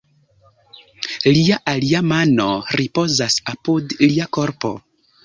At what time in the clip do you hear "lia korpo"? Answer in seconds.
4.05-4.73